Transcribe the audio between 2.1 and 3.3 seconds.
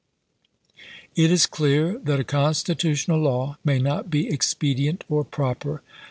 a constitutional